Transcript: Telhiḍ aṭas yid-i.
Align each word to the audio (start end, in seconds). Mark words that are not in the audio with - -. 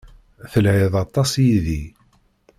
Telhiḍ 0.51 0.93
aṭas 1.03 1.31
yid-i. 1.45 1.83